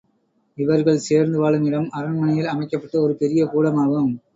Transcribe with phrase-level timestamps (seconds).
[0.57, 4.13] இவர்கள் சேர்ந்து வாழும் இடம் அரண்மனையில் அமைக்கப்பட்ட ஒரு பெரிய கூடமாகும்.